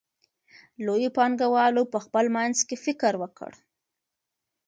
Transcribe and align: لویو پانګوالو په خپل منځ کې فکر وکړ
لویو 0.85 1.15
پانګوالو 1.17 1.83
په 1.93 1.97
خپل 2.05 2.25
منځ 2.35 2.57
کې 2.67 2.75
فکر 2.85 3.13
وکړ 3.21 3.51